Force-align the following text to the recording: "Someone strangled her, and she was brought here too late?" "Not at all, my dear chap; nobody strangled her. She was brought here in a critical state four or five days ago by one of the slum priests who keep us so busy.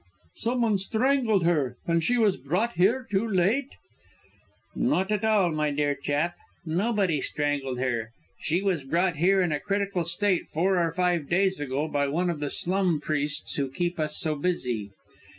"Someone 0.33 0.79
strangled 0.79 1.43
her, 1.43 1.77
and 1.85 2.03
she 2.03 2.17
was 2.17 2.35
brought 2.35 2.73
here 2.73 3.05
too 3.11 3.27
late?" 3.27 3.69
"Not 4.75 5.11
at 5.11 5.23
all, 5.23 5.51
my 5.51 5.69
dear 5.69 5.93
chap; 5.93 6.33
nobody 6.65 7.21
strangled 7.21 7.77
her. 7.77 8.09
She 8.39 8.63
was 8.63 8.83
brought 8.83 9.17
here 9.17 9.41
in 9.41 9.51
a 9.51 9.59
critical 9.59 10.03
state 10.03 10.47
four 10.49 10.79
or 10.79 10.91
five 10.91 11.29
days 11.29 11.61
ago 11.61 11.87
by 11.87 12.07
one 12.07 12.31
of 12.31 12.39
the 12.39 12.49
slum 12.49 12.99
priests 12.99 13.57
who 13.57 13.69
keep 13.69 13.99
us 13.99 14.17
so 14.19 14.33
busy. 14.33 14.89